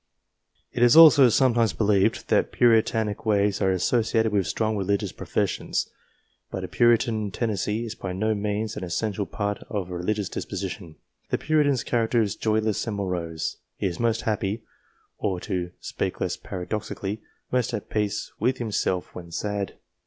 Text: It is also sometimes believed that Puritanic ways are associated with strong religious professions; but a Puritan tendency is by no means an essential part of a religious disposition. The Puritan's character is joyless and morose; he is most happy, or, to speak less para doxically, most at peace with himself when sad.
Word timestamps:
It 0.73 0.81
is 0.81 0.97
also 0.97 1.29
sometimes 1.29 1.73
believed 1.73 2.27
that 2.29 2.51
Puritanic 2.51 3.23
ways 3.23 3.61
are 3.61 3.69
associated 3.71 4.31
with 4.31 4.47
strong 4.47 4.75
religious 4.75 5.11
professions; 5.11 5.91
but 6.49 6.63
a 6.63 6.67
Puritan 6.67 7.29
tendency 7.29 7.85
is 7.85 7.93
by 7.93 8.11
no 8.11 8.33
means 8.33 8.75
an 8.75 8.83
essential 8.83 9.27
part 9.27 9.59
of 9.69 9.91
a 9.91 9.95
religious 9.95 10.27
disposition. 10.27 10.95
The 11.29 11.37
Puritan's 11.37 11.83
character 11.83 12.19
is 12.19 12.35
joyless 12.35 12.87
and 12.87 12.95
morose; 12.97 13.57
he 13.77 13.85
is 13.85 13.99
most 13.99 14.21
happy, 14.21 14.63
or, 15.19 15.39
to 15.41 15.69
speak 15.79 16.19
less 16.19 16.35
para 16.35 16.65
doxically, 16.65 17.19
most 17.51 17.71
at 17.71 17.91
peace 17.91 18.31
with 18.39 18.57
himself 18.57 19.13
when 19.13 19.29
sad. 19.31 19.75